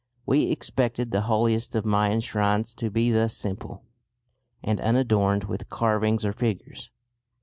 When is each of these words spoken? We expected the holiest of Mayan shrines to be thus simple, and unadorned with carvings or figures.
We 0.25 0.49
expected 0.49 1.11
the 1.11 1.21
holiest 1.29 1.75
of 1.75 1.85
Mayan 1.85 2.21
shrines 2.21 2.73
to 2.73 2.89
be 2.89 3.11
thus 3.11 3.37
simple, 3.37 3.83
and 4.63 4.81
unadorned 4.81 5.43
with 5.43 5.69
carvings 5.69 6.25
or 6.25 6.33
figures. 6.33 6.89